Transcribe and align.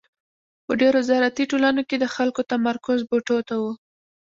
په 0.65 0.71
ډېرو 0.81 0.99
زراعتي 1.07 1.43
ټولنو 1.51 1.81
کې 1.89 1.95
د 1.99 2.05
خلکو 2.15 2.41
تمرکز 2.51 2.99
بوټو 3.09 3.37
ته 3.47 3.55
و. 3.61 3.63